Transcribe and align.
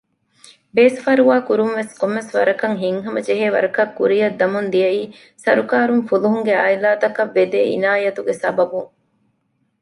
ބޭސްފަރުވާ 0.75 1.35
ކުރުންވެސް 1.47 1.93
ކޮންމެވެސް 1.99 2.31
ވަރަކަށް 2.37 2.77
ހިތްހަމަޖެހޭވަރަކަށް 2.81 3.93
ކުރިއަށް 3.97 4.37
ދަމުން 4.39 4.69
ދިޔައީ 4.73 5.01
ސަރުކާރުން 5.43 6.03
ފުލުހުންގެ 6.09 6.53
އާއިލާތަކަށް 6.59 7.33
ވެދޭ 7.35 7.59
އިނާޔަތުގެ 7.71 8.33
ސަބަބުން 8.41 8.91